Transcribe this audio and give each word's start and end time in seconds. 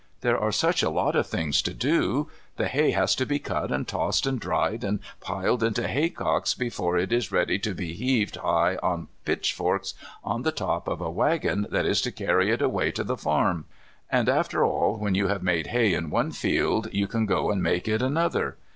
There 0.21 0.39
are 0.39 0.51
such 0.51 0.81
a 0.81 0.89
lot 0.89 1.15
of 1.15 1.27
things 1.27 1.61
to 1.61 1.75
do. 1.75 2.27
The 2.57 2.67
hay 2.67 2.89
has 2.89 3.13
to 3.17 3.23
be 3.23 3.37
cut 3.37 3.71
and 3.71 3.87
tossed 3.87 4.25
and 4.25 4.39
dried 4.39 4.83
and 4.83 4.99
piled 5.19 5.61
into 5.61 5.87
haycocks 5.87 6.55
before 6.55 6.97
it 6.97 7.13
is 7.13 7.31
ready 7.31 7.59
to 7.59 7.75
be 7.75 7.93
heaved 7.93 8.37
high 8.37 8.77
on 8.81 9.09
pitchforks 9.25 9.93
on 10.23 10.41
the 10.41 10.51
top 10.51 10.87
of 10.87 11.01
a 11.01 11.11
waggon 11.11 11.67
that 11.69 11.85
is 11.85 12.01
to 12.01 12.11
carry 12.11 12.49
it 12.49 12.63
away 12.63 12.89
to 12.93 13.03
the 13.03 13.15
farm. 13.15 13.65
And 14.11 14.27
after 14.27 14.65
all 14.65 14.97
when 14.97 15.13
you 15.13 15.27
have 15.27 15.43
made 15.43 15.67
hay 15.67 15.93
in 15.93 16.09
one 16.09 16.31
field 16.31 16.87
you 16.91 17.05
can 17.05 17.27
go 17.27 17.51
and 17.51 17.61
make 17.61 17.87
it 17.87 18.01
another. 18.01 18.57